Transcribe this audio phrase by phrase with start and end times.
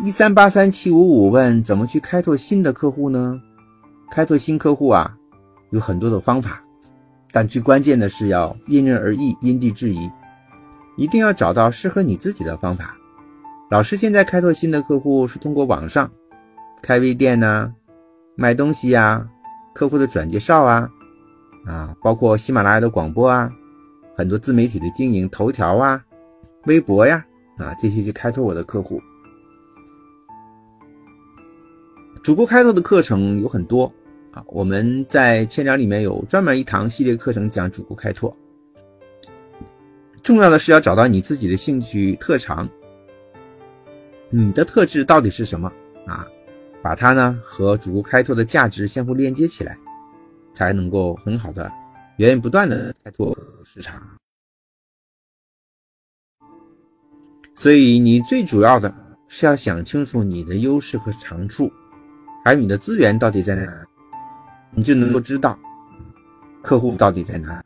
[0.00, 3.40] 一三八三七五五问怎么去开拓新的客户呢？
[4.12, 5.12] 开拓新客户啊，
[5.70, 6.62] 有很多的方法，
[7.32, 10.08] 但最关键的是要因人而异、因地制宜，
[10.96, 12.96] 一定要找到适合你自己的方法。
[13.72, 16.08] 老师现在开拓新的客户是通过网上
[16.80, 17.72] 开微店呐，
[18.36, 19.28] 卖东西呀，
[19.74, 20.88] 客户的转介绍啊，
[21.66, 23.50] 啊，包括喜马拉雅的广播啊，
[24.16, 26.00] 很多自媒体的经营，头条啊、
[26.66, 27.26] 微博呀，
[27.58, 29.00] 啊，这些去开拓我的客户。
[32.28, 33.90] 主播开拓的课程有很多
[34.32, 38.36] 啊，我们在千聊里面有专门一堂系列课程讲主播开拓。
[40.22, 42.68] 重要的是要找到你自己的兴趣特长，
[44.28, 45.72] 你的特质到底是什么
[46.06, 46.28] 啊？
[46.82, 49.74] 把它呢和主播开拓的价值相互链接起来，
[50.52, 51.72] 才能够很好的
[52.18, 54.06] 源源不断的开拓市场。
[57.54, 58.94] 所以你最主要的
[59.28, 61.72] 是要想清楚你的优势和长处。
[62.48, 63.70] 还有你的资源到底在哪，
[64.70, 65.58] 你就能够知道
[66.62, 67.62] 客户到底在哪。